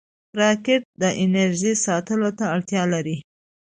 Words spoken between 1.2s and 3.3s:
انرژۍ ساتلو ته اړتیا لري